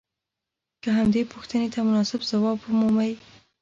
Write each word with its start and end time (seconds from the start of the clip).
که 0.83 0.89
همدې 0.99 1.21
پوښتنې 1.33 1.67
ته 1.73 1.79
مناسب 1.87 2.21
ځواب 2.29 2.57
ومومئ. 2.61 3.11